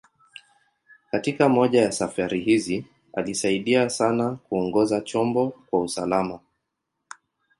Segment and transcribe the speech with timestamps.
[1.11, 6.39] Katika moja ya safari hizi, alisaidia sana kuongoza chombo kwa usalama.